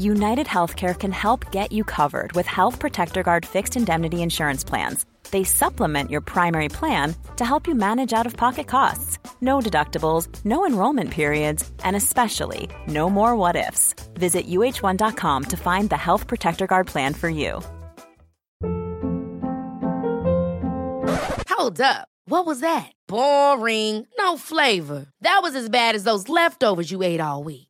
[0.00, 5.04] United Healthcare can help get you covered with Health Protector Guard fixed indemnity insurance plans.
[5.30, 9.18] They supplement your primary plan to help you manage out of pocket costs.
[9.42, 13.94] No deductibles, no enrollment periods, and especially no more what ifs.
[14.14, 17.60] Visit uh1.com to find the Health Protector Guard plan for you.
[21.50, 22.08] Hold up.
[22.24, 22.90] What was that?
[23.06, 24.06] Boring.
[24.16, 25.08] No flavor.
[25.20, 27.69] That was as bad as those leftovers you ate all week.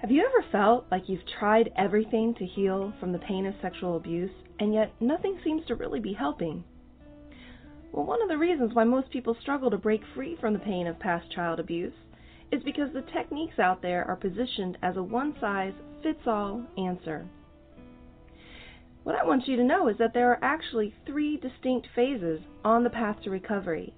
[0.00, 3.98] Have you ever felt like you've tried everything to heal from the pain of sexual
[3.98, 6.64] abuse, and yet nothing seems to really be helping?
[7.92, 10.86] Well, one of the reasons why most people struggle to break free from the pain
[10.86, 11.92] of past child abuse
[12.50, 17.26] is because the techniques out there are positioned as a one size fits all answer.
[19.02, 22.84] What I want you to know is that there are actually three distinct phases on
[22.84, 23.92] the path to recovery,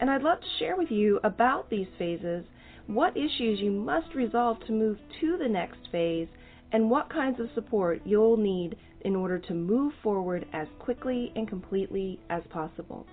[0.00, 2.44] and I'd love to share with you about these phases
[2.86, 6.28] what issues you must resolve to move to the next phase,
[6.72, 11.48] and what kinds of support you'll need in order to move forward as quickly and
[11.48, 13.06] completely as possible.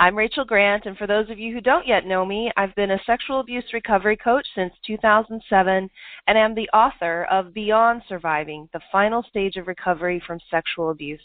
[0.00, 2.92] I'm Rachel Grant, and for those of you who don't yet know me, I've been
[2.92, 5.90] a sexual abuse recovery coach since 2007
[6.26, 11.20] and am the author of Beyond Surviving The Final Stage of Recovery from Sexual Abuse.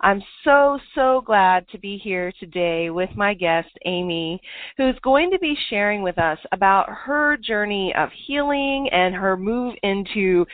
[0.00, 4.40] I'm so, so glad to be here today with my guest, Amy,
[4.76, 9.76] who's going to be sharing with us about her journey of healing and her move
[9.84, 10.44] into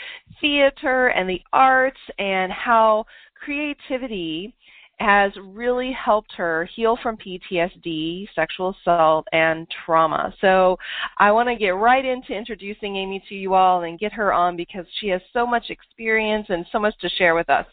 [0.43, 3.07] theater and the arts and how
[3.43, 4.55] creativity
[4.99, 10.33] has really helped her heal from PTSD, sexual assault, and trauma.
[10.41, 10.79] So
[11.19, 14.57] I want to get right into introducing Amy to you all and get her on
[14.57, 17.67] because she has so much experience and so much to share with us.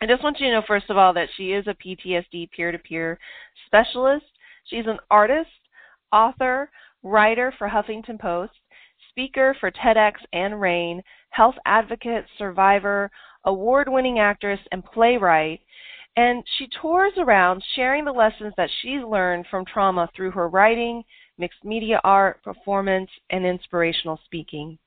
[0.00, 2.72] I just want you to know, first of all, that she is a PTSD peer
[2.72, 3.18] to peer
[3.66, 4.26] specialist.
[4.64, 5.50] She's an artist,
[6.12, 6.70] author,
[7.02, 8.52] writer for Huffington Post,
[9.10, 13.10] speaker for TEDx and RAINN, health advocate, survivor,
[13.44, 15.60] award winning actress, and playwright.
[16.18, 21.04] And she tours around sharing the lessons that she's learned from trauma through her writing,
[21.38, 24.80] mixed media art, performance, and inspirational speaking.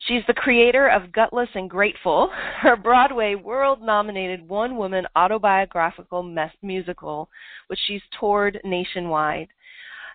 [0.00, 2.30] She's the creator of Gutless and Grateful,
[2.60, 6.22] her Broadway world nominated one woman autobiographical
[6.60, 7.30] musical,
[7.68, 9.48] which she's toured nationwide.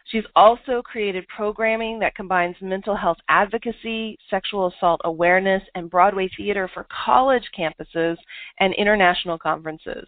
[0.05, 6.69] She's also created programming that combines mental health advocacy, sexual assault awareness, and Broadway theater
[6.71, 8.17] for college campuses
[8.59, 10.07] and international conferences.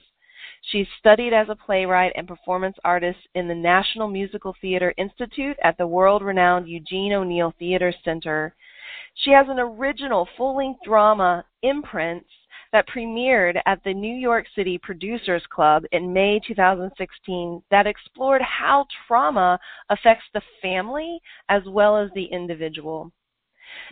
[0.61, 5.77] She's studied as a playwright and performance artist in the National Musical Theater Institute at
[5.77, 8.55] the world renowned Eugene O'Neill Theater Center.
[9.15, 12.29] She has an original full length drama, Imprints,
[12.77, 18.85] that premiered at the New York City Producers Club in May 2016 that explored how
[19.07, 19.57] trauma
[19.89, 21.19] affects the family
[21.49, 23.11] as well as the individual.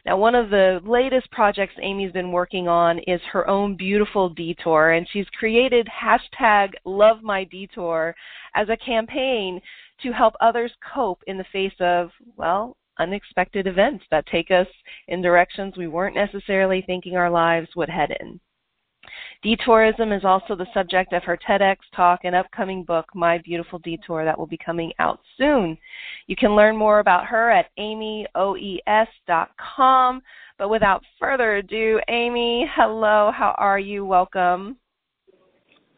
[0.05, 4.91] Now, one of the latest projects Amy's been working on is her own beautiful detour,
[4.91, 8.13] and she's created hashtag Love My Detour
[8.53, 9.59] as a campaign
[10.03, 14.67] to help others cope in the face of, well, unexpected events that take us
[15.07, 18.39] in directions we weren't necessarily thinking our lives would head in.
[19.43, 24.25] Detourism is also the subject of her TEDx talk and upcoming book, My Beautiful Detour,
[24.25, 25.77] that will be coming out soon.
[26.27, 28.81] You can learn more about her at amyoes.com.
[30.57, 34.05] But without further ado, Amy, hello, how are you?
[34.05, 34.77] Welcome.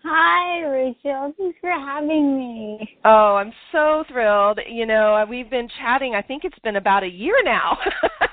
[0.03, 1.33] Hi, Rachel.
[1.37, 2.97] Thanks for having me.
[3.03, 4.59] Oh, I'm so thrilled.
[4.67, 7.77] You know, we've been chatting, I think it's been about a year now.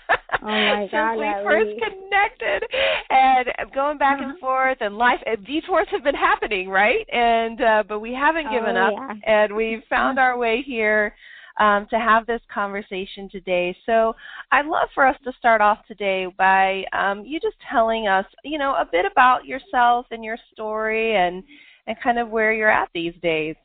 [0.49, 2.63] Oh my Since God, we first connected,
[3.11, 4.31] and going back Uh-huh.
[4.31, 7.07] and forth, and life and detours have been happening, right?
[7.11, 9.15] And uh, but we haven't given Oh, up, yeah.
[9.27, 11.15] and we've found our way here
[11.59, 13.75] um, to have this conversation today.
[13.87, 14.15] So
[14.53, 18.59] I'd love for us to start off today by um, you just telling us, you
[18.59, 21.43] know, a bit about yourself and your story, and
[21.87, 23.57] and kind of where you're at these days.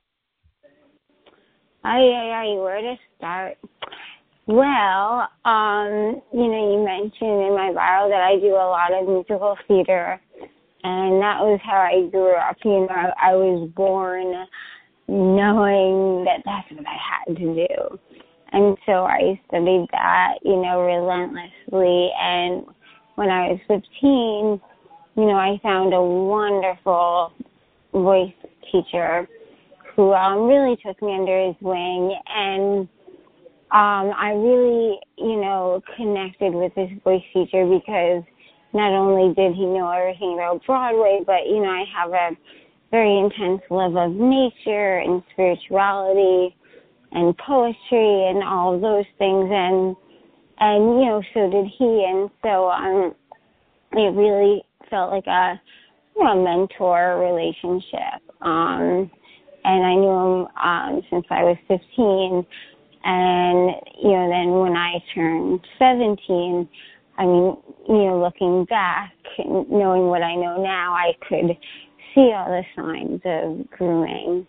[1.84, 3.58] Ay, ay, ay, where to start?
[4.50, 9.08] Well, um, you know, you mentioned in my bio that I do a lot of
[9.08, 10.20] musical theater,
[10.84, 12.58] and that was how I grew up.
[12.66, 14.48] You know, I, was born
[15.08, 18.00] knowing that that's what I had to do.
[18.52, 22.10] And so I studied that, you know, relentlessly.
[22.20, 22.66] And
[23.18, 24.60] when I was 15,
[25.16, 27.34] you know, I found a wonderful
[27.94, 28.34] voice
[28.72, 29.28] teacher
[29.96, 32.90] who um, really took me under his wing and
[33.72, 38.24] um, I really, you know, connected with this voice teacher because
[38.74, 42.38] not only did he know everything about Broadway, but you know, I have a
[42.90, 46.56] very intense love of nature and spirituality
[47.12, 49.50] and poetry and all of those things.
[49.52, 49.96] And
[50.60, 52.06] and you know, so did he.
[52.10, 53.14] And so um
[53.94, 55.62] it really felt like a
[56.16, 58.22] you know, mentor relationship.
[58.42, 59.12] Um
[59.64, 62.46] and I knew him um since I was fifteen
[63.04, 66.68] and you know then when i turned 17
[67.18, 67.58] i mean
[67.88, 69.14] you know looking back
[69.70, 71.58] knowing what i know now i could
[72.14, 74.46] see all the signs of grooming.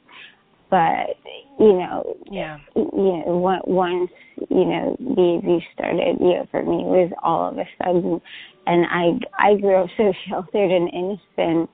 [0.70, 1.16] But
[1.58, 2.58] you know Yeah.
[2.76, 4.10] you know once
[4.48, 8.20] you know the abuse started you know for me it was all of a sudden.
[8.66, 11.70] And i i grew up so sheltered and innocent.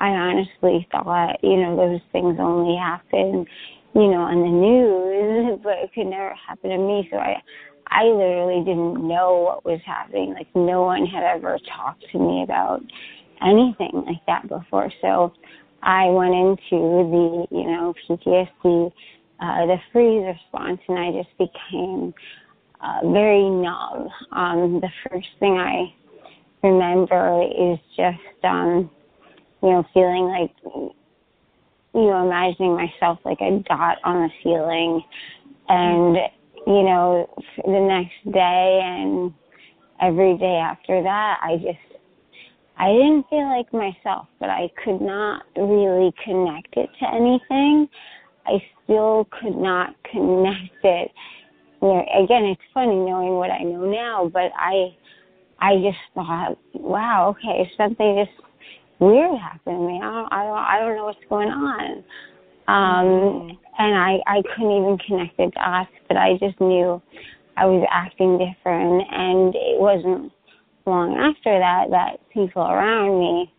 [0.00, 3.44] I honestly thought you know those things only happen
[3.94, 7.08] you know, on the news, but it could never happen to me.
[7.10, 7.42] So I,
[7.88, 10.34] I literally didn't know what was happening.
[10.34, 12.80] Like no one had ever talked to me about
[13.42, 14.90] anything like that before.
[15.00, 15.32] So
[15.82, 18.92] I went into the, you know, PTSD,
[19.40, 22.12] uh, the freeze response, and I just became
[22.80, 24.08] uh, very numb.
[24.32, 25.94] Um, the first thing I
[26.62, 28.90] remember is just, um,
[29.62, 30.94] you know, feeling like
[31.94, 35.02] you know, imagining myself like a dot on the ceiling.
[35.68, 36.16] And,
[36.66, 37.28] you know,
[37.64, 39.32] the next day and
[40.00, 42.00] every day after that, I just,
[42.78, 47.88] I didn't feel like myself, but I could not really connect it to anything.
[48.46, 51.10] I still could not connect it.
[51.82, 54.96] You know, again, it's funny knowing what I know now, but I,
[55.60, 58.47] I just thought, wow, okay, something just
[59.00, 60.00] weird happened to me.
[60.02, 62.04] I don't, I don't, I don't know what's going on.
[62.68, 67.00] Um, and I, I couldn't even connect the dots, but I just knew
[67.56, 69.04] I was acting different.
[69.10, 70.32] And it wasn't
[70.86, 73.52] long after that that people around me,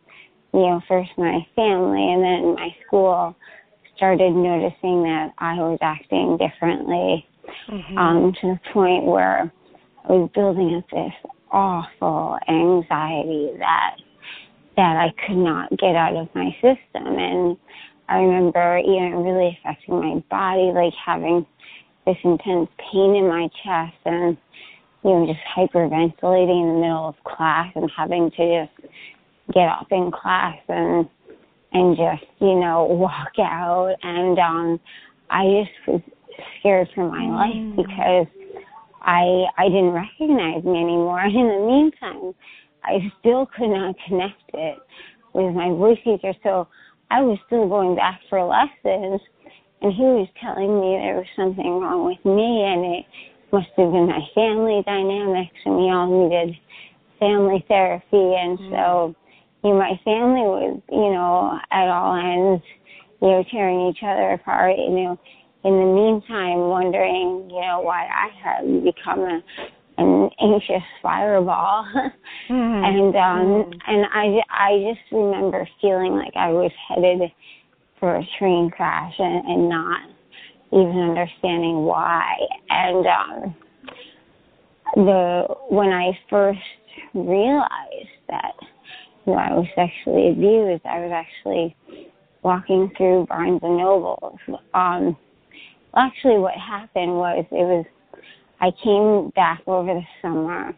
[0.53, 3.35] you know, first my family and then my school,
[3.99, 7.27] started noticing that I was acting differently
[7.97, 9.51] um, to the point where
[10.07, 13.97] I was building up this awful anxiety that
[14.79, 17.19] that I could not get out of my system.
[17.19, 17.57] And
[18.07, 21.45] I remember, you know, really affecting my body, like having
[22.05, 24.37] this intense pain in my chest and,
[25.03, 28.93] you know, just hyperventilating in the middle of class and having to just
[29.53, 31.09] get up in class and
[31.73, 34.79] and just, you know, walk out and um
[35.29, 36.01] I just was
[36.61, 38.27] scared for my life because
[39.01, 41.21] I I didn't recognize me anymore.
[41.25, 42.33] In the meantime,
[42.89, 44.77] I still could not connect it
[45.33, 46.33] with my voice teacher.
[46.43, 46.67] So
[47.11, 49.21] I was still going back for lessons,
[49.81, 53.05] and he was telling me there was something wrong with me, and it
[53.51, 56.55] must have been my family dynamics, and we all needed
[57.19, 58.71] family therapy, and mm.
[58.71, 59.15] so
[59.63, 62.63] you know, my family was, you know, at all ends,
[63.21, 65.19] you know, tearing each other apart, you know.
[65.65, 69.41] In the meantime, wondering, you know, why I had become a
[69.99, 72.51] an anxious fireball mm-hmm.
[72.51, 73.71] and um mm-hmm.
[73.87, 77.29] and i i just remember feeling like i was headed
[77.99, 80.09] for a train crash and, and not
[80.71, 82.33] even understanding why
[82.69, 83.55] and um
[84.95, 86.59] the when i first
[87.13, 88.53] realized that
[89.25, 91.75] you know i was sexually abused i was actually
[92.41, 94.39] walking through barnes and nobles
[94.73, 95.17] um
[95.95, 97.85] actually what happened was it was
[98.61, 100.75] I came back over the summer,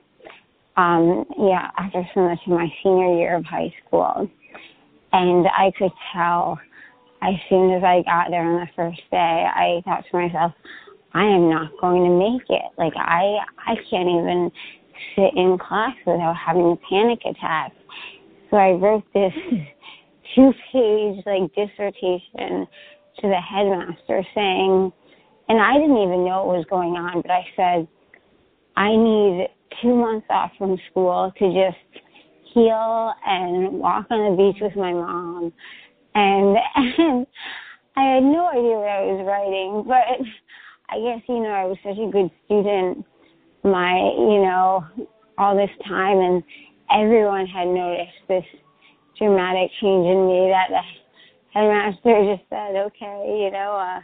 [0.78, 4.30] um, yeah, after summer to my senior year of high school.
[5.14, 6.60] And I could tell
[7.22, 10.54] as soon as I got there on the first day, I thought to myself,
[11.14, 12.72] I am not going to make it.
[12.78, 14.52] Like I I can't even
[15.16, 17.74] sit in class without having a panic attack.
[18.50, 19.34] So I wrote this
[20.36, 22.68] two page like dissertation
[23.20, 24.94] to the headmaster saying
[25.51, 27.88] and I didn't even know what was going on, but I said,
[28.77, 29.50] I need
[29.81, 32.03] two months off from school to just
[32.53, 35.51] heal and walk on the beach with my mom.
[36.15, 37.27] And, and
[37.98, 40.08] I had no idea what I was writing, but
[40.88, 43.05] I guess, you know, I was such a good student
[43.63, 44.86] my, you know,
[45.38, 46.41] all this time and
[46.96, 48.46] everyone had noticed this
[49.17, 50.79] dramatic change in me that the
[51.53, 54.00] headmaster just said, okay, you know, uh,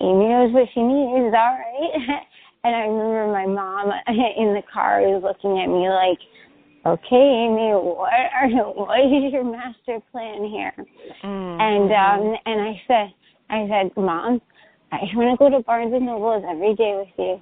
[0.00, 1.92] Amy knows what she needs, all right.
[2.64, 6.18] and I remember my mom in the car was looking at me like,
[6.86, 10.72] okay, Amy, what are what is your master plan here?
[11.24, 11.60] Mm-hmm.
[11.60, 13.14] And um and I said
[13.48, 14.40] I said, Mom,
[14.92, 17.40] I want to go to Barnes and Nobles every day with you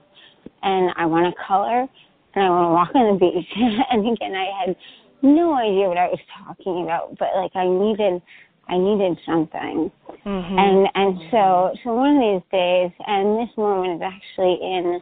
[0.63, 1.87] and I want to color
[2.35, 3.47] and I want to walk on the beach.
[3.91, 4.77] and again, I had
[5.23, 8.21] no idea what I was talking about, but like I needed
[8.69, 9.91] I needed something.
[10.25, 10.59] Mm-hmm.
[10.59, 15.01] And and so so one of these days, and this moment is actually in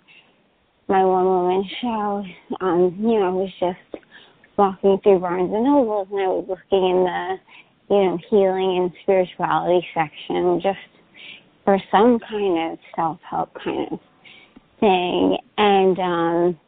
[0.88, 2.25] my one woman show.
[2.61, 4.04] Um, you know, I was just
[4.59, 7.37] walking through Barnes and Nobles, and I was looking in the
[7.95, 10.78] you know healing and spirituality section, just
[11.64, 14.00] for some kind of self help kind of
[14.81, 15.38] thing.
[15.57, 16.61] And um,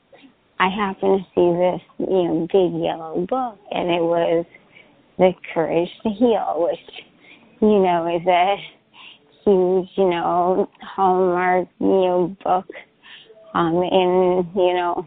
[0.60, 4.46] I happened to see this you know big yellow book, and it was
[5.18, 7.04] the Courage to Heal, which,
[7.60, 8.56] you know, is a
[9.44, 12.66] huge, you know, hallmark, you know, book
[13.54, 15.06] um, in, you know,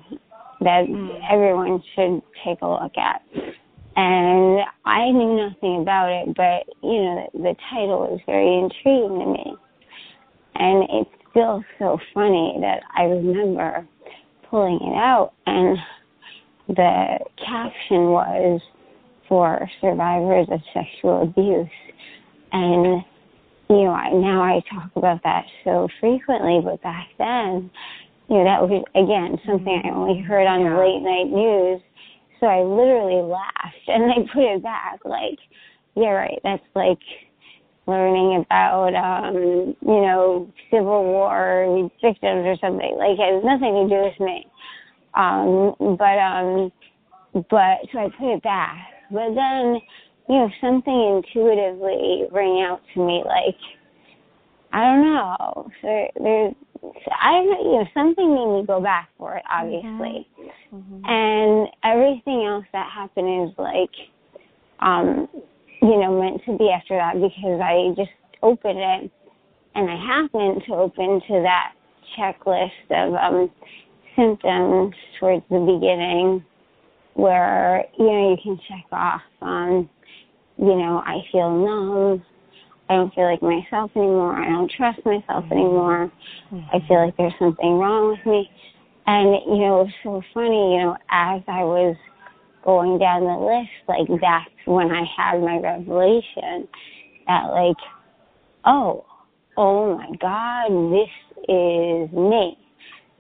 [0.62, 1.20] that mm.
[1.32, 3.22] everyone should take a look at.
[3.96, 9.20] And I knew nothing about it, but, you know, the, the title was very intriguing
[9.20, 9.56] to me.
[10.56, 13.88] And it's still so funny that I remember
[14.50, 15.78] pulling it out and
[16.68, 18.62] the caption was
[19.28, 21.68] for survivors of sexual abuse.
[22.52, 23.04] And,
[23.70, 27.70] you know, I, now I talk about that so frequently, but back then,
[28.30, 30.70] you know, that was, again, something I only heard on yeah.
[30.70, 31.82] the late night news.
[32.40, 35.40] So I literally laughed and I put it back like,
[35.96, 37.00] yeah, right, that's like
[37.88, 42.96] learning about, um, you know, Civil War victims or something.
[42.98, 44.46] Like, it has nothing to do with me.
[45.16, 46.72] Um, but, um,
[47.50, 49.82] but, so I put it back but then,
[50.30, 53.58] you know, something intuitively rang out to me like,
[54.74, 55.70] I don't know.
[55.82, 56.54] There, there's,
[57.22, 60.28] I, you know, something made me go back for it, obviously.
[60.74, 61.06] Mm-hmm.
[61.06, 63.90] And everything else that happened is like,
[64.80, 65.28] um,
[65.82, 68.12] you know, meant to be after that because I just
[68.44, 69.12] opened it
[69.76, 71.74] and I happened to open to that
[72.18, 73.52] checklist of um,
[74.16, 76.44] symptoms towards the beginning
[77.18, 79.90] where you know you can check off on
[80.58, 82.24] you know I feel numb,
[82.90, 86.12] I don't feel like myself anymore, I don't trust myself anymore,
[86.54, 86.76] mm-hmm.
[86.76, 88.48] I feel like there's something wrong with me,
[89.08, 91.96] and you know it was so funny you know as I was
[92.64, 96.68] going down the list like that's when I had my revelation
[97.26, 97.78] that like
[98.66, 99.06] oh
[99.58, 101.10] oh my god this
[101.50, 102.58] is me.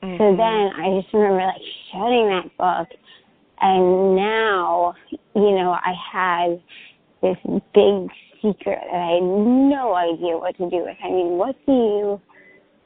[0.03, 0.17] Mm-hmm.
[0.17, 1.61] So then I just remember like
[1.91, 2.89] shutting that book
[3.61, 4.95] and now,
[5.35, 6.61] you know, I had
[7.21, 7.37] this
[7.73, 8.09] big
[8.41, 10.97] secret that I had no idea what to do with.
[11.03, 12.21] I mean, what do you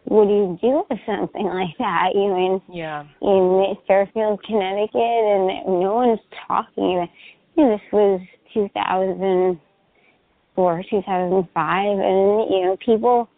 [0.06, 2.16] what do you do with something like that?
[2.16, 3.04] You know, in yeah.
[3.22, 7.10] in Fairfield, Connecticut, and no one's talking about.
[7.58, 8.22] You know, this was
[8.54, 13.30] 2004, 2005, and you know, people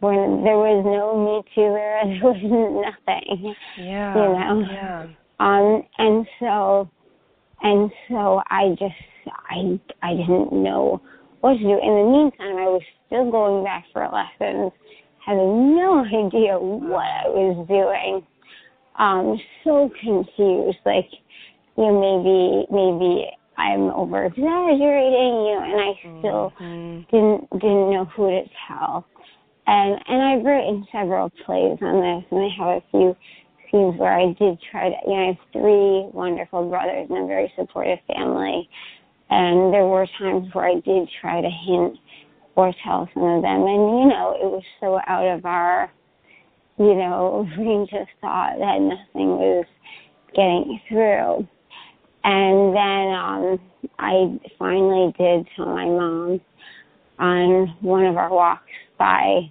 [0.00, 2.42] were there was no Me Too era, there was
[3.06, 3.54] nothing.
[3.78, 4.14] Yeah.
[4.14, 4.64] You know.
[4.70, 5.06] Yeah.
[5.42, 6.88] Um, and so,
[7.62, 8.94] and so I just
[9.26, 11.02] I I didn't know
[11.40, 11.80] what to do.
[11.82, 14.70] In the meantime, I was still going back for lessons,
[15.26, 18.24] having no idea what I was doing.
[19.00, 21.10] Um, so confused, like
[21.76, 23.26] you know, maybe maybe
[23.58, 27.00] I'm over exaggerating, you know, and I still mm-hmm.
[27.10, 29.06] didn't didn't know who to tell.
[29.66, 33.16] And and I've written several plays on this, and I have a few
[33.72, 34.96] scenes where I did try to.
[35.06, 38.68] You know, I have three wonderful brothers and a very supportive family,
[39.30, 41.98] and there were times where I did try to hint
[42.54, 45.90] or tell some of them, and you know, it was so out of our,
[46.78, 49.64] you know, range of thought that nothing was
[50.34, 51.48] getting through.
[52.24, 53.60] And then um,
[53.98, 56.40] I finally did tell my mom
[57.18, 59.50] on one of our walks by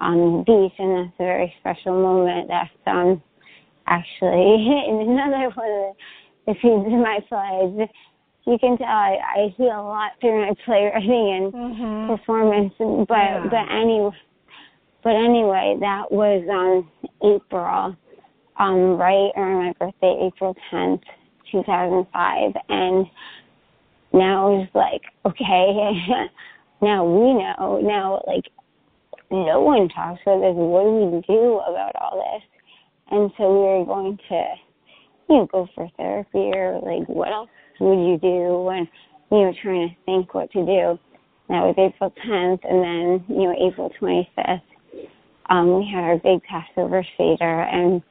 [0.00, 2.48] um, beach, and that's a very special moment.
[2.48, 3.22] That's um,
[3.86, 5.96] actually in another one of
[6.46, 7.88] the scenes in my plays.
[8.46, 12.16] You can tell I, I heal a lot through my playwriting and Mm-hmm.
[12.16, 13.48] performance, but Yeah.
[13.50, 14.10] but anyway,
[15.02, 16.90] but anyway, that was um
[17.24, 17.96] April,
[18.58, 21.02] um right around my birthday, April tenth,
[21.50, 23.06] two thousand five, and
[24.12, 26.06] now it's like okay,
[26.82, 28.44] now we know now like
[29.30, 30.54] no one talks about this.
[30.54, 32.55] What do we do about all this?
[33.10, 34.44] And so we were going to
[35.28, 38.88] you know go for therapy or like what else would you do and
[39.30, 40.98] you know trying to think what to do.
[41.48, 44.62] That was April 10th, and then you know April 25th,
[45.48, 48.02] um, we had our big Passover Seder, and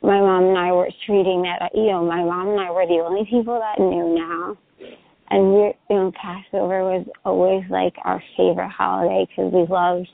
[0.00, 1.72] my mom and I were treating that.
[1.74, 4.56] You know, my mom and I were the only people that knew now,
[5.30, 10.08] and we, you know, Passover was always like our favorite holiday because we loved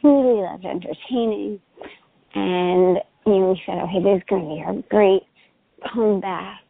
[0.00, 1.60] food, we loved entertaining,
[2.34, 2.98] and
[3.32, 5.22] know, we said, okay, this is going to be our great
[5.92, 6.62] comeback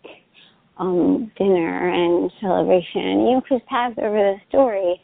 [0.79, 3.01] um, dinner and celebration.
[3.01, 5.01] And, You know, because Passover, the story,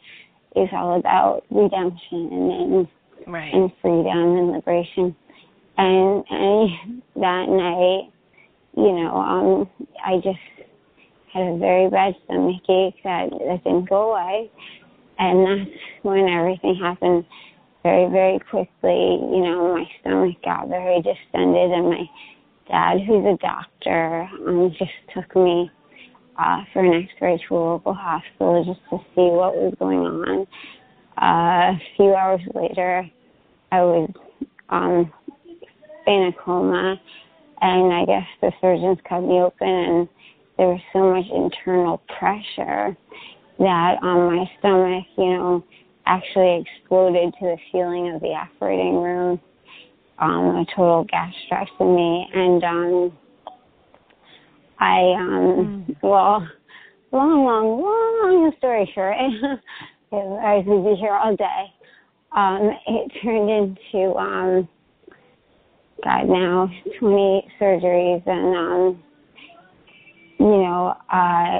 [0.55, 2.87] is all about redemption and
[3.25, 3.53] Right.
[3.53, 5.15] and freedom and liberation.
[5.77, 8.11] And and that night,
[8.75, 9.69] you know, um,
[10.05, 10.37] I just
[11.33, 14.51] had a very bad stomach ache that that didn't go away,
[15.19, 17.25] and that's when everything happened
[17.83, 19.19] very very quickly.
[19.19, 22.09] You know, my stomach got very distended, and my
[22.67, 25.69] dad, who's a doctor, um, just took me
[26.37, 30.47] uh, for an X-ray to a local hospital just to see what was going on.
[31.21, 33.07] Uh, a few hours later,
[33.71, 34.09] I was
[34.69, 35.11] um,
[36.07, 36.99] in a coma,
[37.61, 40.07] and I guess the surgeons cut me open, and
[40.57, 42.97] there was so much internal pressure
[43.59, 45.63] that on my stomach, you know,
[46.05, 49.39] actually exploded to the ceiling of the operating room.
[50.19, 53.17] Um, a total gastrectomy, and um,
[54.79, 56.47] I um well
[57.11, 59.15] long, long, long story short,
[60.11, 61.65] I could be here all day.
[62.35, 64.67] Um, it turned into um
[66.03, 69.03] God now twenty surgeries and um
[70.39, 71.59] you know, uh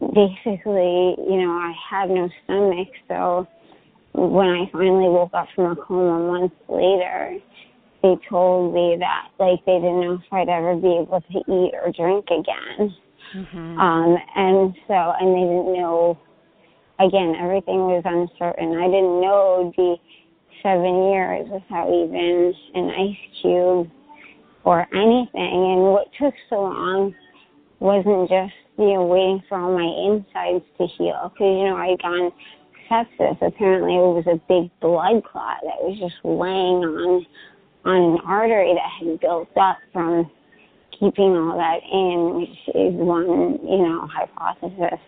[0.00, 3.46] basically, you know, I had no stomach so
[4.12, 7.38] when I finally woke up from a coma months later,
[8.02, 11.72] they told me that like they didn't know if I'd ever be able to eat
[11.74, 12.94] or drink again.
[13.36, 13.78] Mm-hmm.
[13.78, 16.18] Um, and so, and they didn't know,
[16.98, 18.76] again, everything was uncertain.
[18.78, 19.96] I didn't know the
[20.62, 23.90] seven years without even an ice cube
[24.64, 25.30] or anything.
[25.34, 27.14] And what took so long
[27.78, 31.30] wasn't just, you know, waiting for all my insides to heal.
[31.32, 32.32] Because, you know, I'd gone
[32.90, 33.40] sepsis.
[33.40, 37.26] Apparently it was a big blood clot that was just laying on
[37.84, 40.30] on an artery that had built up from
[40.98, 45.00] keeping all that in, which is one, you know, hypothesis.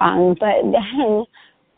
[0.00, 1.24] Um, but then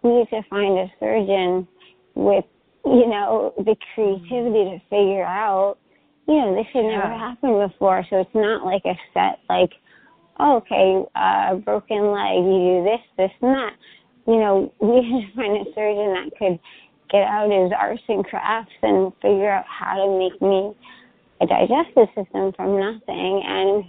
[0.03, 1.69] we need to find a surgeon
[2.15, 2.45] with,
[2.87, 5.77] you know, the creativity to figure out,
[6.27, 8.05] you know, this had never happened before.
[8.09, 9.73] So it's not like a set, like,
[10.41, 13.73] oh, okay, uh, broken leg, you do this, this, and that.
[14.27, 16.59] You know, we had to find a surgeon that could
[17.11, 20.75] get out his arts and crafts and figure out how to make me
[21.41, 23.43] a digestive system from nothing.
[23.45, 23.85] And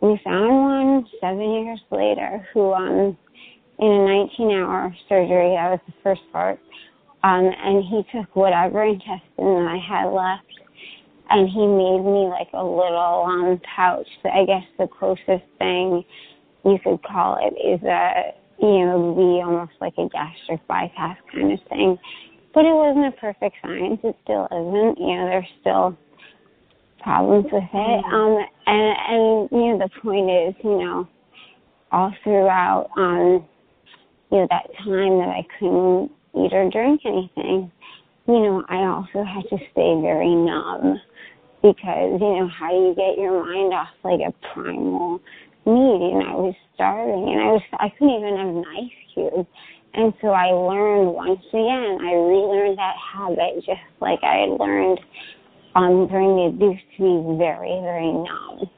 [0.00, 3.16] we found one seven years later who, um,
[3.78, 6.58] in a 19 hour surgery, that was the first part,
[7.22, 10.46] um, and he took whatever intestine that I had left
[11.30, 14.06] and he made me like a little um pouch.
[14.24, 16.04] I guess the closest thing
[16.64, 21.52] you could call it is a you know, be almost like a gastric bypass kind
[21.52, 21.98] of thing.
[22.54, 24.00] But it wasn't a perfect science.
[24.02, 24.98] It still isn't.
[24.98, 25.96] You know, there's still
[27.02, 27.70] problems with it.
[27.72, 28.14] Mm-hmm.
[28.14, 31.08] Um, and, and, you know, the point is, you know,
[31.92, 33.46] all throughout, um,
[34.32, 37.70] you know, that time that I couldn't eat or drink anything,
[38.26, 41.00] you know, I also had to stay very numb
[41.62, 45.20] because, you know, how do you get your mind off like a primal
[45.66, 46.14] need?
[46.14, 49.46] And I was starving and I was, I couldn't even have an ice cube.
[49.94, 55.00] And so I learned once again, I relearned that habit just like I had learned
[55.74, 58.68] um, during the abuse to be very, very numb.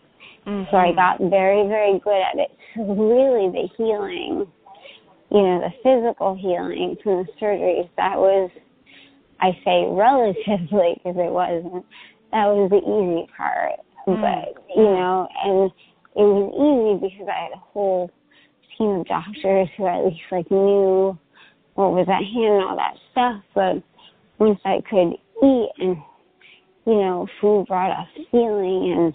[0.47, 0.71] Mm-hmm.
[0.71, 2.51] So I got very, very good at it.
[2.75, 4.47] So really the healing,
[5.31, 8.51] you know, the physical healing from the surgeries, that was,
[9.41, 11.85] I say relatively because it wasn't,
[12.31, 13.81] that was the easy part.
[14.07, 14.23] Mm-hmm.
[14.23, 15.71] But, you know, and
[16.19, 18.11] it was easy because I had a whole
[18.77, 21.17] team of doctors who at least like knew
[21.75, 23.43] what was at hand and all that stuff.
[23.55, 25.97] But once I could eat and
[26.87, 29.15] you know, food brought us healing and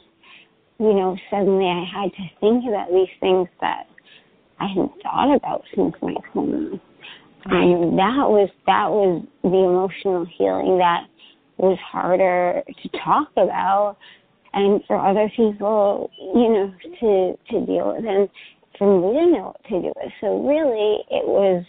[0.79, 3.83] you know, suddenly I had to think about these things that
[4.59, 6.79] I hadn't thought about since my coma.
[7.45, 11.03] And that was that was the emotional healing that
[11.57, 13.97] was harder to talk about
[14.53, 18.29] and for other people, you know, to to deal with and
[18.77, 20.11] for me to know what to do with.
[20.21, 21.63] So really, it was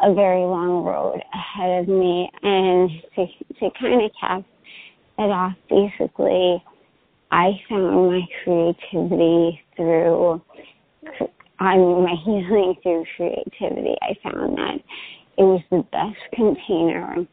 [0.00, 3.26] a very long road ahead of me, and to
[3.60, 4.44] to kind of cap
[5.18, 6.62] it off, basically,
[7.30, 10.40] I found my creativity through.
[11.60, 13.96] I mean, my healing through creativity.
[14.02, 14.78] I found that
[15.38, 17.26] it was the best container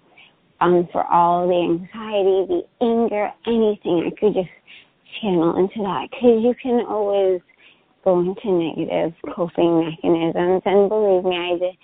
[0.61, 4.11] um, for all the anxiety, the anger, anything.
[4.11, 4.49] I could just
[5.21, 7.41] channel into that because you can always
[8.03, 10.61] go into negative coping mechanisms.
[10.65, 11.77] And believe me, I did,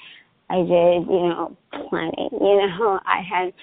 [0.50, 1.58] I did, you know,
[1.90, 2.30] plenty.
[2.32, 3.54] You know, I had,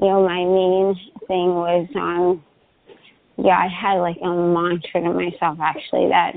[0.00, 0.94] you know, my main
[1.28, 2.42] thing was, um,
[3.38, 6.32] yeah, I had like a mantra to myself actually that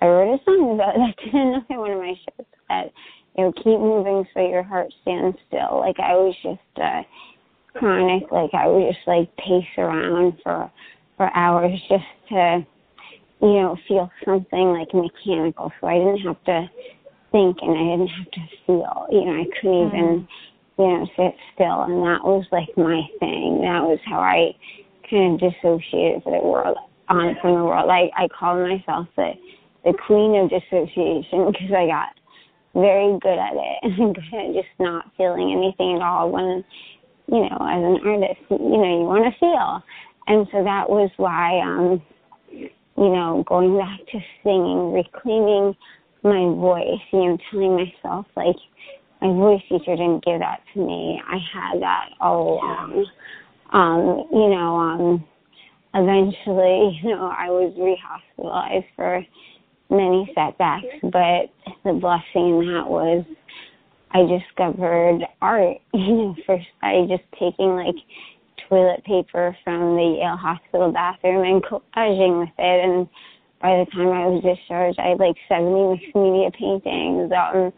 [0.00, 2.92] I wrote a song about that didn't know one of my shows that,
[3.36, 5.80] you know, keep moving so your heart stands still.
[5.80, 7.02] Like I was just, uh,
[7.74, 10.70] chronic, like I would just like pace around for,
[11.16, 12.66] for hours just to,
[13.40, 15.72] you know, feel something like mechanical.
[15.80, 16.70] So I didn't have to
[17.32, 19.06] think and I didn't have to feel.
[19.10, 19.96] You know, I couldn't mm-hmm.
[19.96, 20.28] even,
[20.78, 21.82] you know, sit still.
[21.82, 23.60] And that was like my thing.
[23.62, 24.54] That was how I
[25.08, 26.76] kind of dissociated from the world,
[27.08, 27.90] on from the world.
[27.90, 29.32] I I call myself the
[29.84, 32.14] the queen of dissociation because I got
[32.74, 36.64] very good at it and good at just not feeling anything at all when
[37.30, 39.82] you know as an artist you know you want to feel
[40.26, 42.02] and so that was why um
[43.00, 45.74] you know, going back to singing, reclaiming
[46.22, 48.56] my voice, you know, telling myself like
[49.22, 51.20] my voice teacher didn't give that to me.
[51.26, 53.06] I had that all along.
[53.72, 55.24] Um, you know, um
[55.94, 59.24] eventually, you know, I was rehospitalized for
[59.88, 61.50] many setbacks, but
[61.84, 63.24] the blessing in that was
[64.12, 67.96] I discovered art, you know, first by just taking like
[68.68, 72.84] toilet paper from the Yale Hospital bathroom and collaging with it.
[72.84, 73.08] And
[73.60, 77.72] by the time I was discharged, I had like 70 mixed media paintings, um,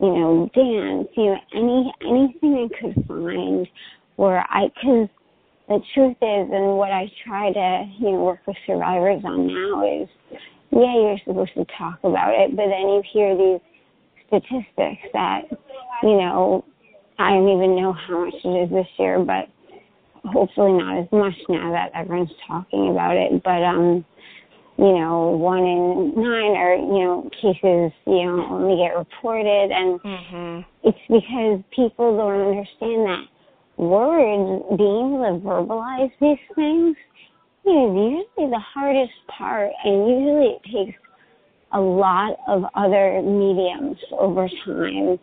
[0.00, 3.66] you know, dance, you know, any anything I could find
[4.16, 5.08] where I, could.
[5.68, 10.02] the truth is, and what I try to, you know, work with survivors on now
[10.02, 10.08] is,
[10.70, 13.60] yeah, you're supposed to talk about it, but then you hear these
[14.26, 15.42] statistics that,
[16.02, 16.64] you know,
[17.18, 19.48] I don't even know how much it is this year, but
[20.24, 24.04] hopefully not as much now that everyone's talking about it, but um,
[24.78, 30.00] you know, one in nine or you know cases you know only get reported, and
[30.00, 30.60] mm-hmm.
[30.82, 33.24] it's because people don't understand that
[33.76, 36.96] words, being able to verbalize these things,
[37.64, 40.98] is usually the hardest part, and usually it takes
[41.72, 45.18] a lot of other mediums over time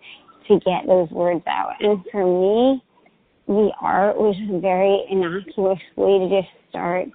[0.49, 1.75] to get those words out.
[1.79, 2.83] And for me,
[3.47, 7.07] the art was a very innocuous way to just start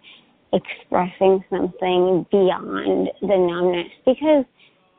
[0.52, 4.44] expressing something beyond the numbness because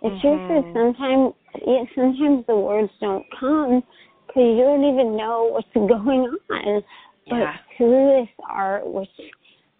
[0.01, 0.21] the mm-hmm.
[0.21, 1.33] truth is sometimes
[1.65, 3.81] yeah, sometimes the words don't come
[4.27, 6.83] because you don't even know what's going on
[7.27, 7.55] but yeah.
[7.77, 9.09] through this art which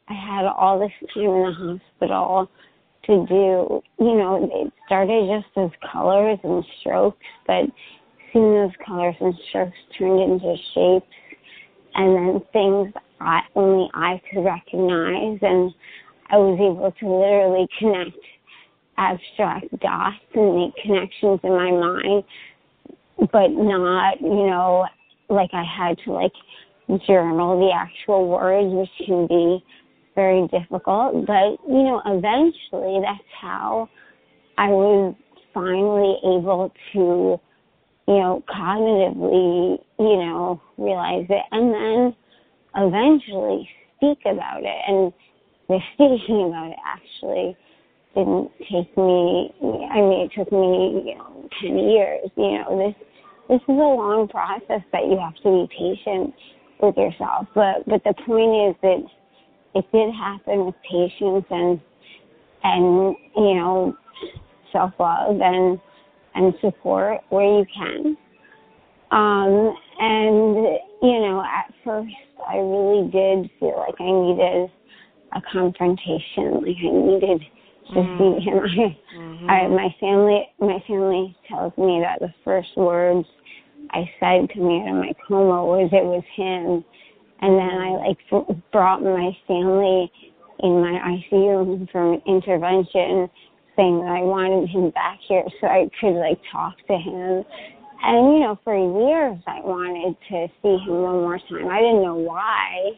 [0.08, 2.50] i had all this time in the hospital
[3.06, 7.66] to do you know it started just as colors and strokes but
[8.44, 11.08] those colors and strokes turned into shapes
[11.96, 15.74] and then things I only I could recognize, and
[16.30, 18.18] I was able to literally connect
[18.98, 22.24] abstract dots and make connections in my mind,
[23.32, 24.86] but not, you know,
[25.30, 26.34] like I had to like
[27.08, 29.64] journal the actual words, which can be
[30.16, 31.26] very difficult.
[31.26, 33.90] But, you know, eventually that's how
[34.58, 35.16] I was
[35.54, 37.40] finally able to,
[38.08, 42.16] you know, cognitively, you know, realize it and then
[42.76, 44.80] eventually speak about it.
[44.88, 45.14] And
[45.68, 47.58] the speaking about it actually
[48.14, 49.52] didn't take me
[49.92, 52.30] I mean it took me, you know, ten years.
[52.36, 53.08] You know, this
[53.50, 56.34] this is a long process that you have to be patient
[56.82, 57.48] with yourself.
[57.56, 59.04] But but the point is that
[59.76, 61.80] it did happen with patience and
[62.64, 63.98] and you know
[64.72, 65.80] self love and
[66.36, 68.18] and support where you can.
[69.12, 70.56] Um, and
[71.02, 72.14] you know, at first
[72.48, 74.72] I really did feel like I needed
[75.34, 77.42] a confrontation, like I needed
[77.94, 78.18] to mm.
[78.18, 78.60] see him.
[79.16, 79.50] I, mm-hmm.
[79.50, 83.28] I, my family, my family tells me that the first words
[83.92, 86.84] I said coming out of my coma was it was him,
[87.42, 90.12] and then I like brought my family
[90.60, 93.30] in my ICU for intervention,
[93.78, 97.44] that I wanted him back here so I could like talk to him.
[98.04, 101.70] And you know, for years I wanted to see him one more time.
[101.70, 102.92] I didn't know why.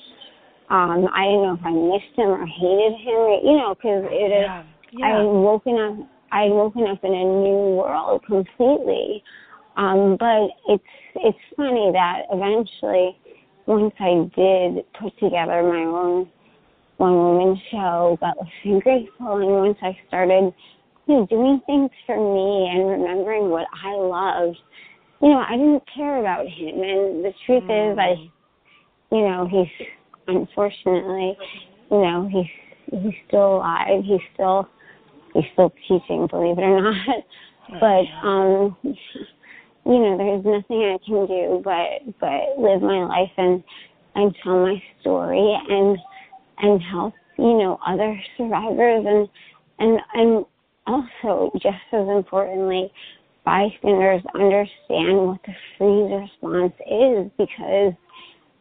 [0.69, 4.03] Um, I didn't know if I missed him or hated him, or, you know, because
[4.11, 4.31] it.
[4.31, 4.63] Yeah.
[4.91, 5.19] Yeah.
[5.19, 6.07] I woken up.
[6.31, 9.23] I woken up in a new world completely.
[9.77, 10.83] Um, but it's
[11.15, 13.17] it's funny that eventually,
[13.65, 16.29] once I did put together my own
[16.97, 20.53] one woman show, Gutless and Grateful, and once I started,
[21.07, 24.57] you know, doing things for me and remembering what I loved,
[25.21, 26.81] you know, I didn't care about him.
[26.81, 27.91] And the truth mm.
[27.91, 28.15] is, I,
[29.15, 29.87] you know, he's
[30.27, 31.37] unfortunately,
[31.91, 34.03] you know, he's he's still alive.
[34.03, 34.67] He's still
[35.33, 36.97] he's still teaching, believe it or not.
[37.81, 43.61] But um you know, there's nothing I can do but but live my life and
[44.15, 45.97] and tell my story and
[46.59, 49.27] and help, you know, other survivors and
[49.79, 50.45] and and
[50.85, 52.91] also just as importantly
[53.45, 57.93] bystanders understand what the freeze response is because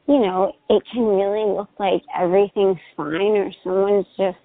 [0.08, 4.38] you know, it can really look like everything's fine or someone's just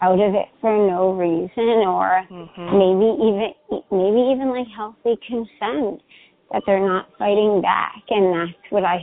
[0.00, 2.72] out of it for no reason or mm-hmm.
[2.74, 3.52] maybe even
[3.92, 6.02] maybe even like healthy consent
[6.50, 8.98] that they're not fighting back and that's what I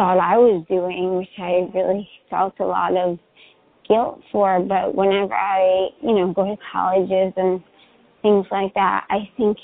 [0.00, 3.18] thought I was doing, which I really felt a lot of
[3.86, 4.58] guilt for.
[4.58, 7.62] But whenever I, you know, go to colleges and
[8.22, 9.58] things like that, I think,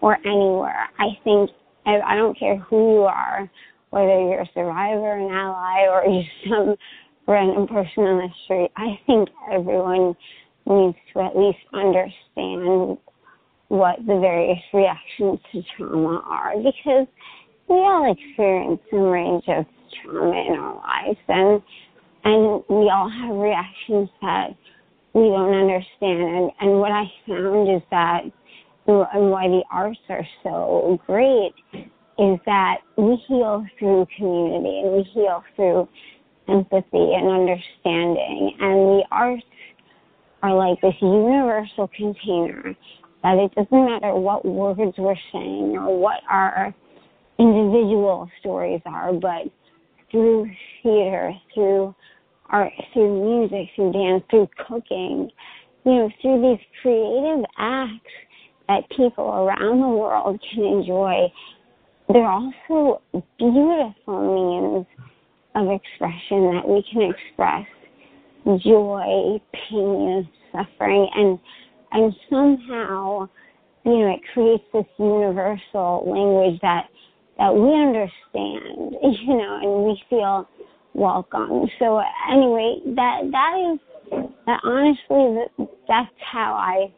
[0.00, 1.50] or anywhere, I think
[1.84, 3.50] I don't care who you are,
[3.90, 6.76] whether you're a survivor, an ally, or just some
[7.26, 10.14] random person on the street, I think everyone
[10.64, 12.98] needs to at least understand
[13.66, 17.08] what the various reactions to trauma are because
[17.72, 19.64] we all experience some range of
[20.02, 21.62] trauma in our lives and
[22.24, 24.48] and we all have reactions that
[25.14, 28.22] we don't understand and, and what I found is that
[28.86, 31.52] and why the arts are so great
[32.18, 35.88] is that we heal through community and we heal through
[36.48, 38.56] empathy and understanding.
[38.60, 39.42] And the arts
[40.42, 42.74] are like this universal container
[43.22, 46.74] that it doesn't matter what words we're saying or what our
[47.38, 49.50] individual stories are, but
[50.10, 50.50] through
[50.82, 51.94] theater, through
[52.46, 55.30] art, through music, through dance, through cooking,
[55.84, 58.12] you know, through these creative acts
[58.68, 61.28] that people around the world can enjoy
[62.12, 63.00] they're also
[63.38, 64.86] beautiful means
[65.54, 67.66] of expression that we can express
[68.62, 71.38] joy, pain, suffering, and
[71.92, 73.28] and somehow,
[73.84, 76.86] you know, it creates this universal language that
[77.42, 78.94] that we understand,
[79.26, 80.48] you know, and we feel
[80.94, 81.68] welcome.
[81.80, 82.00] So
[82.30, 85.42] anyway, that that is that honestly
[85.88, 86.92] that's how I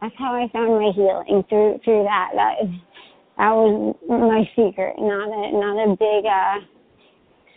[0.00, 2.30] that's how I found my healing through through that.
[2.34, 2.70] That is
[3.36, 4.94] that was my secret.
[4.98, 6.64] Not a not a big uh,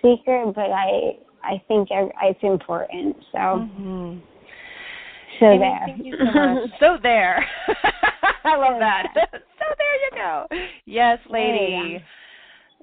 [0.02, 3.16] secret, but I I think it's important.
[3.32, 3.38] So.
[3.38, 4.20] Mm-hmm.
[5.38, 5.82] So Amy, there.
[5.86, 6.70] Thank you so much.
[6.80, 7.46] so there.
[8.46, 9.08] I love that.
[9.14, 10.48] so there you go.
[10.86, 12.02] Yes, lady.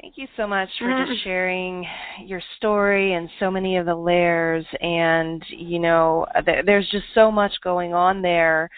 [0.00, 1.20] Thank you so much for just uh-huh.
[1.22, 1.86] sharing
[2.24, 4.64] your story and so many of the layers.
[4.80, 8.68] And, you know, th- there's just so much going on there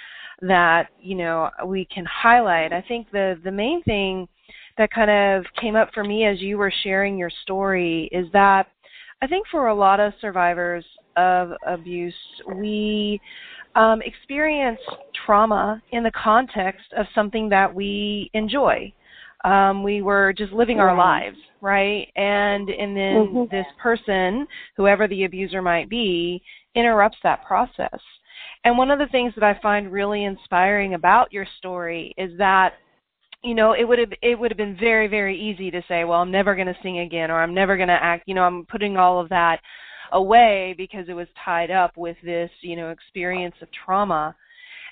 [0.42, 2.72] that you know we can highlight.
[2.72, 4.28] I think the the main thing
[4.76, 8.66] that kind of came up for me as you were sharing your story is that
[9.22, 10.84] I think for a lot of survivors
[11.16, 12.14] of abuse,
[12.56, 13.20] we
[13.76, 14.80] um, experience
[15.24, 18.92] trauma in the context of something that we enjoy.
[19.44, 22.10] Um, we were just living our lives, right?
[22.16, 23.50] And and then Mhm.
[23.50, 26.42] this person, whoever the abuser might be,
[26.74, 28.00] interrupts that process.
[28.64, 32.74] And one of the things that I find really inspiring about your story is that
[33.42, 36.20] you know it would have it would have been very very easy to say well
[36.20, 38.64] i'm never going to sing again or i'm never going to act you know i'm
[38.66, 39.60] putting all of that
[40.12, 44.34] away because it was tied up with this you know experience of trauma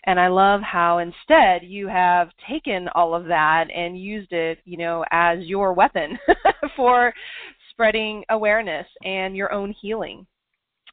[0.05, 4.77] and i love how instead you have taken all of that and used it you
[4.77, 6.19] know as your weapon
[6.77, 7.13] for
[7.71, 10.27] spreading awareness and your own healing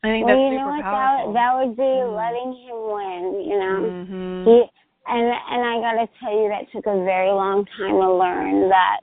[0.04, 0.84] i think well, that's you know super what?
[0.84, 2.16] powerful That, that would be Mm.
[2.16, 3.22] letting him win.
[3.50, 3.94] You know.
[3.94, 4.46] Mhm.
[4.46, 4.64] He,
[5.08, 9.00] and and I gotta tell you, that took a very long time to learn that.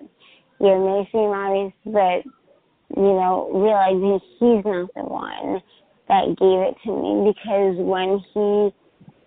[0.61, 2.25] You may seem obvious, but
[2.97, 5.61] you know, realizing he's not the one
[6.09, 8.73] that gave it to me because when he,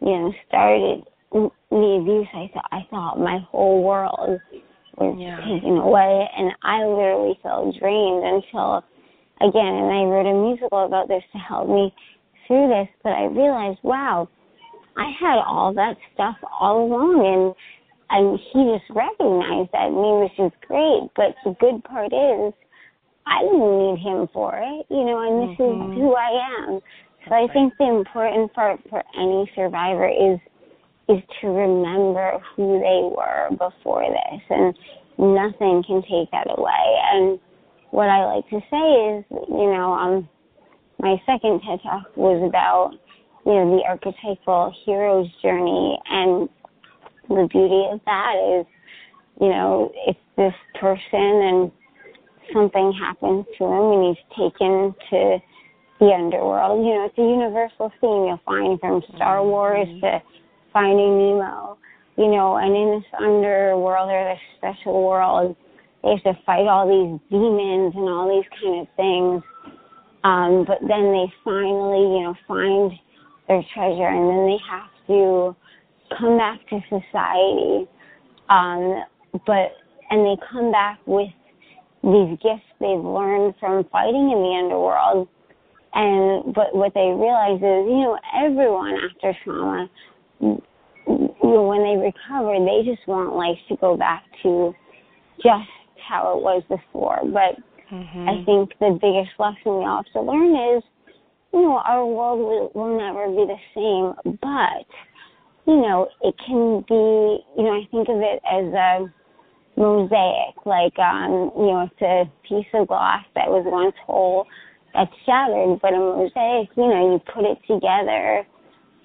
[0.02, 4.42] you know, started the abuse, I thought I thought my whole world
[4.98, 5.38] was Yeah.
[5.38, 8.84] taken away, and I literally felt drained until,
[9.42, 11.94] again, and I wrote a musical about this to help me
[12.48, 12.88] through this.
[13.04, 14.28] But I realized, wow,
[14.98, 17.56] I had all that stuff all along, and
[18.12, 21.10] and he just recognized that in me, which is great.
[21.16, 22.54] But the good part is,
[23.28, 25.90] I didn't need him for it, you know, and this Mhm.
[25.90, 26.82] is who I am.
[27.30, 30.40] So I think the important part for any survivor is
[31.08, 34.76] is to remember who they were before this, and
[35.18, 37.00] nothing can take that away.
[37.14, 37.40] And
[37.90, 40.30] what I like to say is, you know, um,
[41.00, 42.94] my second TED talk was about,
[43.46, 46.48] you know, the archetypal hero's journey, and
[47.28, 48.66] the beauty of that is,
[49.42, 51.72] you know, it's this person and
[52.54, 55.40] something happens to him and he's taken to
[56.00, 56.86] the underworld.
[56.86, 60.22] You know, it's a universal theme you'll find from Star Wars to
[60.74, 61.78] Finding Nemo.
[62.18, 65.56] You know, and in this underworld or this special world,
[66.04, 69.44] they have to fight all these demons and all these kind of things.
[70.24, 72.92] Um, but then they finally, you know, find
[73.48, 75.56] their treasure and then they have to
[76.18, 77.88] come back to society.
[78.50, 79.04] Um,
[79.46, 79.72] but
[80.10, 81.30] and they come back with
[82.04, 85.28] these gifts they've learned from fighting in the underworld.
[85.94, 89.90] And but what they realize is, you know, everyone after trauma,
[90.40, 90.62] you
[91.08, 94.74] know, when they recover, they just want life to go back to
[95.42, 95.70] just
[96.08, 97.22] how it was before.
[97.26, 97.58] But
[97.92, 98.30] Mhm.
[98.30, 100.84] I think the biggest lesson we all have to learn is,
[101.54, 104.86] you know, our world will, will never be the same, but,
[105.66, 109.12] you know, it can be, you know, I think of it as a
[109.76, 114.46] mosaic, like, um, you know, it's a piece of glass that was once whole
[114.94, 118.46] that's shattered, but a mosaic, you know, you put it together,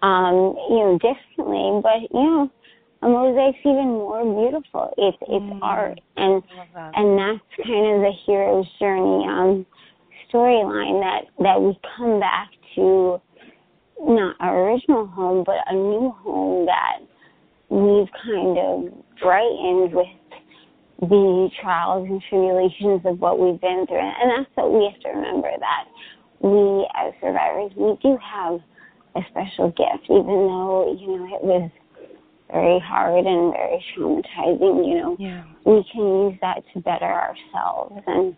[0.03, 2.51] um, you know, differently, but, you know,
[3.03, 4.95] a mosaic's even more beautiful.
[4.97, 5.59] It's, it's Mm.
[5.63, 6.43] art, and
[6.75, 6.93] that.
[6.97, 9.67] and that's kind of the hero's journey um
[10.33, 13.21] storyline that that we come back to
[14.01, 17.01] not our original home but a new home that
[17.69, 20.09] we've kind of brightened with
[21.09, 23.99] the trials and tribulations of what we've been through.
[23.99, 25.85] And that's what we have to remember that
[26.45, 28.61] we as survivors we do have
[29.17, 31.71] a special gift even though you know it was
[32.53, 35.17] very hard and very traumatizing you know.
[35.19, 35.45] Yeah.
[35.65, 38.37] we can use that to better ourselves and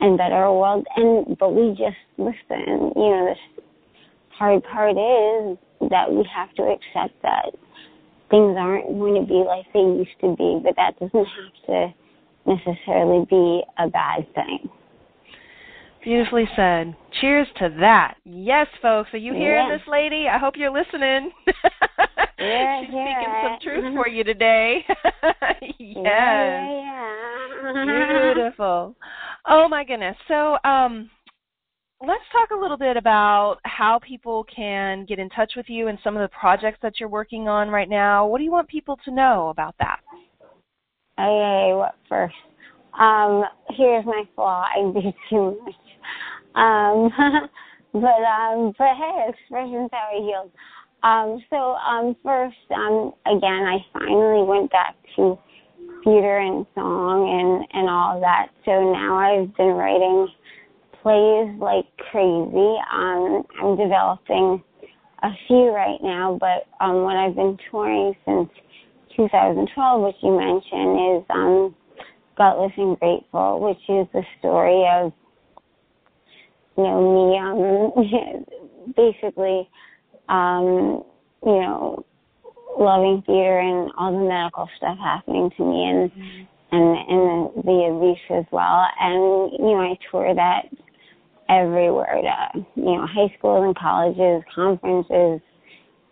[0.00, 0.86] and better our world.
[0.96, 3.62] And but we just listen you know the
[4.36, 5.58] hard part is
[5.90, 7.54] that we have to accept that
[8.30, 11.94] things aren't going to be like they used to be but that doesn't have to
[12.46, 14.68] necessarily be a bad thing
[16.04, 16.94] Beautifully said.
[17.20, 18.14] Cheers to that.
[18.24, 19.12] Yes, folks.
[19.12, 19.76] Are you hearing Yeah.
[19.76, 20.28] this lady?
[20.28, 21.30] I hope you're listening.
[22.40, 24.84] Yeah, She's speaking some truth for you today.
[25.60, 25.70] yes.
[25.80, 28.32] yeah yeah, yeah.
[28.34, 28.94] Beautiful.
[29.44, 30.16] Oh my goodness.
[30.28, 31.10] So, um
[32.06, 35.98] let's talk a little bit about how people can get in touch with you and
[36.04, 38.26] some of the projects that you're working on right now.
[38.26, 40.00] What do you want people to know about that?
[41.18, 42.34] Okay, what first?
[42.98, 44.64] Um, here's my flaw.
[44.64, 45.74] I do too much.
[46.54, 47.10] Um,
[47.92, 50.52] but um, but hey, expressions how I healed.
[51.02, 55.38] Um, so um, first, um, again, I finally went back to
[56.04, 58.48] theater and song and and all that.
[58.64, 60.28] So now I've been writing
[61.02, 62.76] plays like crazy.
[62.92, 64.62] Um, I'm developing
[65.22, 68.48] a few right now, but um, what I've been touring since
[69.16, 71.74] 2012, which you mentioned, is um,
[72.36, 75.12] Gutless and Grateful, which is the story of,
[76.76, 79.68] you know, me um, basically,
[80.28, 81.02] um,
[81.44, 82.04] you know,
[82.78, 86.44] loving theater and all the medical stuff happening to me and mm-hmm.
[86.70, 87.22] and and
[87.56, 88.86] the, the abuse as well.
[89.00, 90.66] And you know, I tour that
[91.48, 95.40] everywhere to you know high schools and colleges, conferences,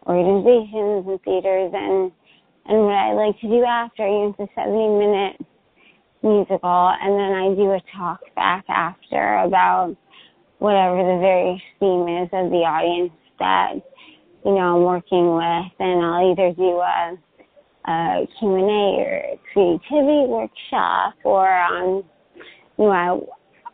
[0.07, 1.73] organizations, and theaters.
[1.75, 2.13] And
[2.67, 5.37] and what I like to do after, it's a 70 minute
[6.23, 9.97] musical, and then I do a talk back after about
[10.59, 13.75] whatever the various theme is of the audience that
[14.45, 17.19] you know I'm working with, and I'll either do a,
[17.89, 22.05] a Q&A or a creativity workshop, or um,
[22.79, 23.21] you know I,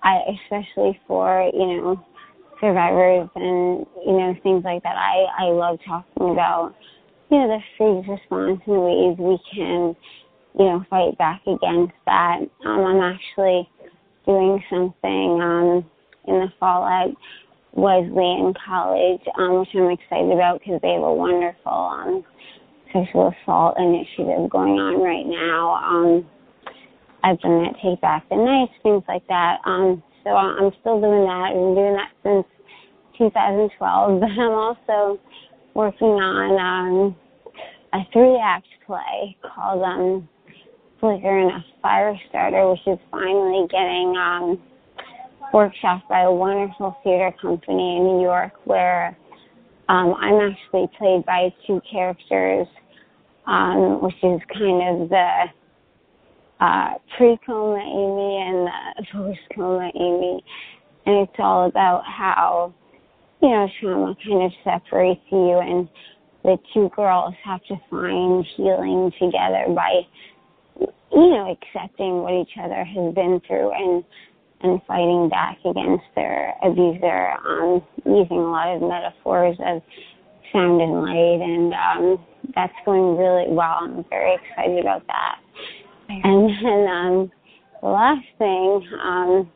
[0.03, 2.05] I especially for you know
[2.61, 4.97] survivors and you know things like that.
[4.97, 6.75] I I love talking about
[7.31, 9.97] you know the freeze response and ways we can
[10.59, 12.39] you know fight back against that.
[12.65, 13.69] Um, I'm actually
[14.27, 15.85] doing something um,
[16.29, 17.09] in the fall at
[17.73, 22.25] Wesleyan College, um, which I'm excited about because they have a wonderful um,
[22.93, 25.75] sexual assault initiative going on right now.
[25.83, 26.27] Um,
[27.25, 29.59] I've done that Take Back the Nights, things like that.
[29.65, 31.51] Um, so I'm still doing that.
[31.51, 32.47] I've been doing that since
[33.19, 35.21] 2012, but I'm also
[35.75, 37.17] working on um,
[37.93, 40.29] a three-act play called um,
[41.01, 44.63] Flicker and a Fire Starter, which is finally getting um,
[45.53, 49.17] workshop by a wonderful theater company in New York where
[49.89, 52.67] um, I'm actually played by two characters,
[53.47, 55.45] um, which is kind of the
[56.63, 60.45] uh, pre-coma Amy and the post-coma Amy.
[61.05, 62.73] And it's all about how,
[63.43, 65.89] you know, trauma kind of separates you and
[66.45, 70.03] the two girls have to find healing together by,
[70.79, 74.05] you know, accepting what each other has been through and
[74.65, 79.83] and fighting back against their abuser, um, using a lot of metaphors of
[80.53, 83.79] sound and light, and um, that's going really well.
[83.83, 85.41] I'm very excited about that.
[86.25, 87.33] And then um,
[87.81, 89.51] the last thing um,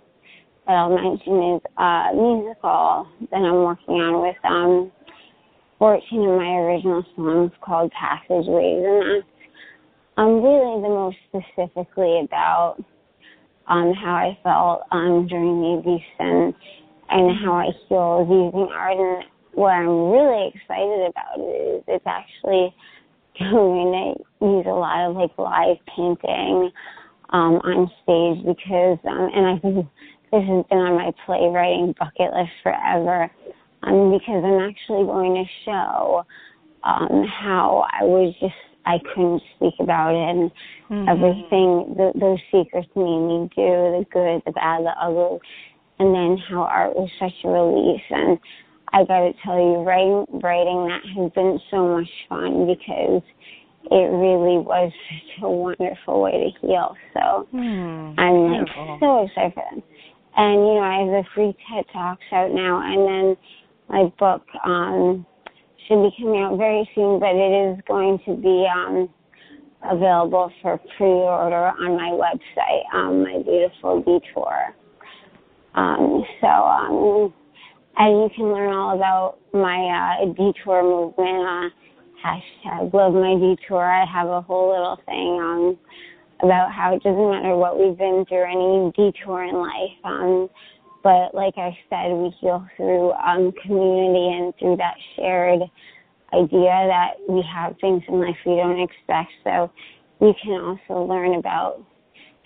[0.67, 4.91] that I'll mention is a musical that I'm working on with um,
[5.79, 9.29] 14 of my original songs called Passageways, and that's
[10.17, 12.77] um, really the most specifically about
[13.69, 16.55] um, how I felt um, during the abuse and
[17.09, 18.97] and how I feel using art.
[18.97, 22.75] And what I'm really excited about is it's actually
[23.39, 26.70] going to use a lot of like live painting
[27.30, 29.89] um, on stage because um, and I've been
[30.32, 33.30] this has been on my playwriting bucket list forever
[33.84, 36.24] um, because I'm actually going to show
[36.84, 38.55] um, how I was just
[38.87, 40.51] I couldn't speak about it and
[40.91, 41.09] mm-hmm.
[41.09, 45.41] everything the, those secrets made me do the good, the bad, the ugly,
[45.99, 48.03] and then how art was such a release.
[48.11, 48.39] And
[48.93, 53.22] I got to tell you, writing writing that has been so much fun because
[53.91, 56.97] it really was such a wonderful way to heal.
[57.14, 59.82] So mm, I'm like so excited for them.
[60.37, 63.37] And you know, I have the free TED Talks out now, and then
[63.89, 64.43] my book.
[64.64, 65.26] um
[65.87, 69.09] should be coming out very soon, but it is going to be um,
[69.91, 74.74] available for pre-order on my website, um, my beautiful detour.
[75.74, 77.34] Um, so, um,
[77.97, 81.49] and you can learn all about my uh, detour movement.
[81.49, 81.70] Uh,
[82.24, 83.84] hashtag love my detour.
[83.84, 85.78] I have a whole little thing um,
[86.42, 89.99] about how it doesn't matter what we've been through, any detour in life.
[90.05, 90.49] Um,
[91.03, 95.61] but like I said, we heal through um, community and through that shared
[96.34, 99.30] idea that we have things in life we don't expect.
[99.44, 99.70] So
[100.20, 101.82] you can also learn about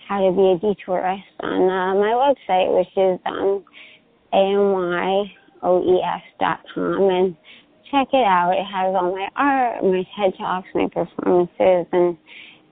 [0.07, 3.63] how to be a detourist on uh, my website, which is um,
[5.63, 7.35] amyoes.com, and
[7.89, 8.53] check it out.
[8.53, 12.17] It has all my art, my TED Talks, my performances, and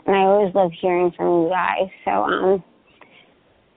[0.05, 1.89] and I always love hearing from you guys.
[2.05, 2.63] So um,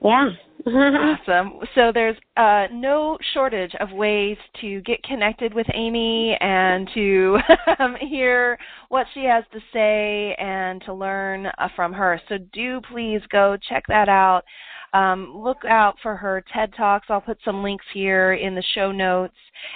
[0.03, 0.29] yeah.
[0.67, 1.59] awesome.
[1.75, 7.37] So there's uh, no shortage of ways to get connected with Amy and to
[7.79, 8.57] um, hear
[8.87, 12.19] what she has to say and to learn uh, from her.
[12.29, 14.43] So do please go check that out.
[14.93, 17.07] Um, look out for her TED Talks.
[17.09, 19.33] I'll put some links here in the show notes,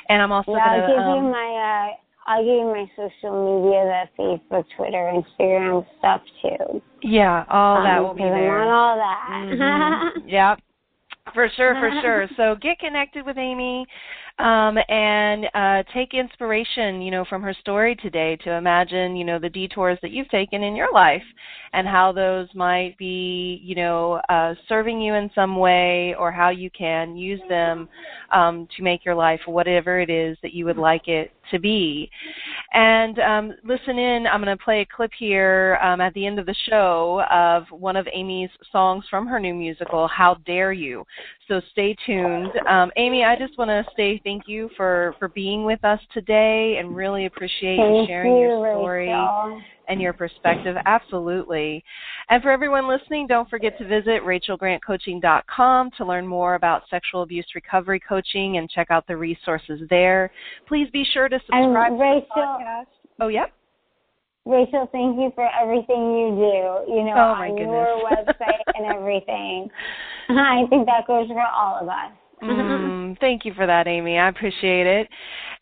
[0.09, 0.85] and I'm also yeah, going to.
[0.85, 1.95] I'll give um, you my uh,
[2.27, 6.81] I'll give you my social media, the Facebook, Twitter, Instagram stuff too.
[7.01, 8.61] Yeah, all that um, will be there.
[8.61, 10.13] I want all that.
[10.21, 10.27] Mm-hmm.
[10.27, 10.59] yep.
[11.33, 12.27] For sure, for sure.
[12.35, 13.85] So get connected with Amy.
[14.39, 19.39] Um, and uh, take inspiration, you know, from her story today to imagine, you know,
[19.39, 21.23] the detours that you've taken in your life
[21.73, 26.49] and how those might be, you know, uh, serving you in some way or how
[26.49, 27.89] you can use them
[28.31, 32.09] um, to make your life whatever it is that you would like it to be.
[32.73, 36.37] And um, listen in, I'm going to play a clip here um, at the end
[36.37, 41.05] of the show of one of Amy's songs from her new musical, How Dare You.
[41.47, 42.51] So stay tuned.
[42.69, 46.75] Um, Amy, I just want to say thank you for, for being with us today
[46.77, 49.61] and really appreciate Thank you sharing you, your story Rachel.
[49.87, 50.75] and your perspective.
[50.85, 51.81] Absolutely.
[52.29, 57.47] And for everyone listening, don't forget to visit rachelgrantcoaching.com to learn more about sexual abuse
[57.55, 60.31] recovery coaching and check out the resources there.
[60.67, 62.85] Please be sure to And subscribe to the Rachel, podcast.
[63.21, 63.53] Oh, yep.
[64.47, 66.93] Rachel, thank you for everything you do.
[66.93, 68.35] You know, Oh, on your goodness.
[68.39, 69.69] website and everything.
[70.29, 72.11] I think that goes for all of us.
[72.43, 74.17] Mm, thank you for that, Amy.
[74.17, 75.09] I appreciate it.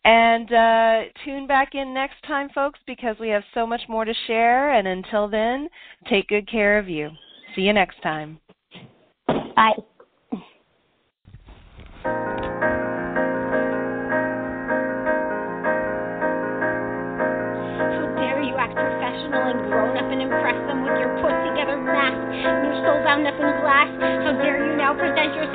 [0.04, 4.14] And uh, tune back in next time, folks, because we have so much more to
[4.26, 4.74] share.
[4.74, 5.68] And until then,
[6.08, 7.10] take good care of you.
[7.54, 8.38] See you next time.
[9.56, 9.72] Bye.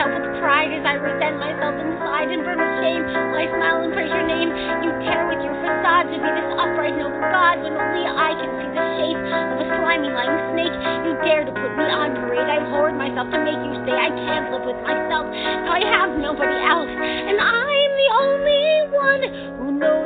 [0.02, 3.06] Yourself with pride as I resent myself inside and burn with shame?
[3.06, 4.50] I smile and praise your name,
[4.82, 8.50] you tear with your facade to be this upright, noble God when only I can
[8.50, 10.74] see the shape of a slimy, lying snake.
[11.06, 12.50] You dare to put me on parade.
[12.50, 15.30] I've hoarded myself to make you say I can't live with myself.
[15.30, 19.22] Now I have nobody else, and I'm the only one
[19.62, 20.01] who knows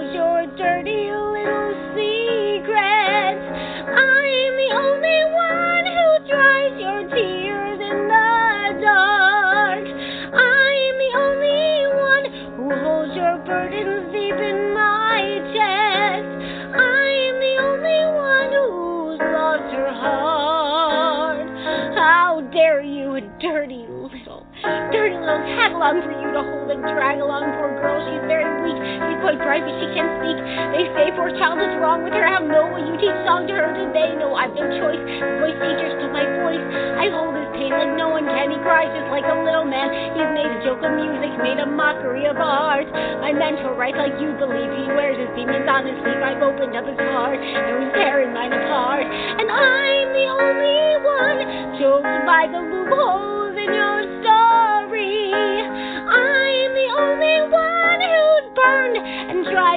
[27.05, 27.53] drag along.
[27.61, 28.81] Poor girl, she's very weak.
[28.81, 30.37] She's quite but she can't speak.
[30.73, 32.25] They say poor child is wrong with her.
[32.25, 33.69] How no will you teach song to her?
[33.77, 34.97] Do they know I've no choice?
[35.37, 36.65] Voice teachers to my voice.
[36.97, 38.49] I hold his pain like no one can.
[38.49, 39.93] He cries just like a little man.
[40.17, 42.89] He's made a joke of music, made a mockery of art.
[42.89, 44.73] I meant to write like you believe.
[44.73, 46.25] He wears his demons on his sleeve.
[46.25, 49.05] I've opened up his heart and was tearing mine apart.
[49.05, 51.39] And I'm the only one
[51.77, 54.44] choked by the loopholes in your story.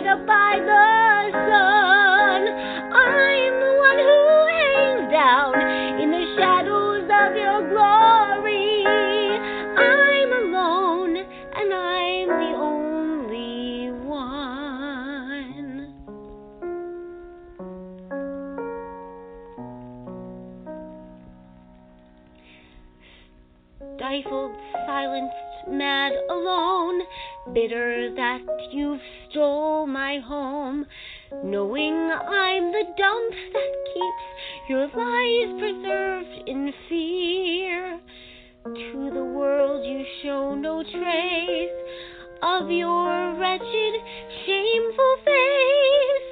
[0.05, 2.47] By the sun.
[2.95, 5.55] I'm the one who hangs down
[6.01, 8.87] in the shadows of your glory.
[9.77, 14.39] I'm alone and I'm the only one.
[23.97, 24.53] stifled,
[24.87, 25.35] silenced,
[25.69, 27.03] mad, alone,
[27.53, 28.41] bitter that
[28.71, 29.01] you've
[29.39, 30.85] stole my home,
[31.45, 34.27] knowing I'm the dump that keeps
[34.69, 38.01] your lies preserved in fear.
[38.65, 41.79] To the world you show no trace
[42.43, 43.95] of your wretched,
[44.45, 46.29] shameful face.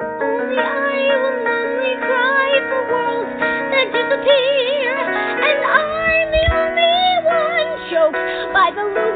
[0.00, 6.96] Only I will only cry for worlds that disappear, and I'm the only
[7.28, 9.07] one choked by the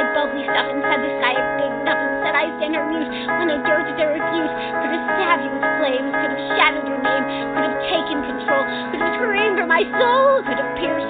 [0.00, 3.10] my bubbly stuff said the is big enough and said I stand her mute.
[3.36, 6.86] When I dared to dare refuse, could have stabbed you with flames, could have shattered
[6.88, 8.64] your name, could have taken control,
[8.96, 11.09] could have screamed for my soul, could have pierced